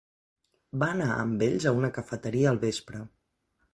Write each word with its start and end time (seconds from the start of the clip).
Va 0.83 0.87
anar 0.93 1.09
amb 1.17 1.45
ells 1.49 1.67
a 1.73 1.75
una 1.81 1.93
cafeteria 1.99 2.49
al 2.55 2.59
vespre. 2.65 3.05